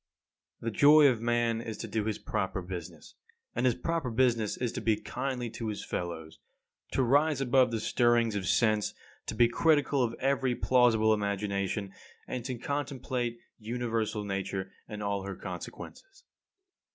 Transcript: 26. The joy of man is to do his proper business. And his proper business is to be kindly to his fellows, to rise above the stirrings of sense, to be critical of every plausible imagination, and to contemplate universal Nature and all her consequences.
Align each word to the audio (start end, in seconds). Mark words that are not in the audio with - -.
26. 0.61 0.61
The 0.75 0.79
joy 0.79 1.07
of 1.09 1.21
man 1.21 1.61
is 1.61 1.77
to 1.77 1.87
do 1.87 2.05
his 2.05 2.17
proper 2.17 2.63
business. 2.63 3.13
And 3.53 3.67
his 3.67 3.75
proper 3.75 4.09
business 4.09 4.57
is 4.57 4.71
to 4.71 4.81
be 4.81 4.99
kindly 4.99 5.47
to 5.51 5.67
his 5.67 5.85
fellows, 5.85 6.39
to 6.93 7.03
rise 7.03 7.39
above 7.39 7.69
the 7.69 7.79
stirrings 7.79 8.33
of 8.35 8.47
sense, 8.47 8.95
to 9.27 9.35
be 9.35 9.47
critical 9.47 10.01
of 10.01 10.15
every 10.15 10.55
plausible 10.55 11.13
imagination, 11.13 11.93
and 12.27 12.43
to 12.45 12.57
contemplate 12.57 13.41
universal 13.59 14.23
Nature 14.25 14.71
and 14.87 15.03
all 15.03 15.21
her 15.21 15.35
consequences. 15.35 16.23